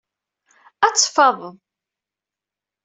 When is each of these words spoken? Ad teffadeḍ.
Ad 0.85 0.95
teffadeḍ. 0.95 1.55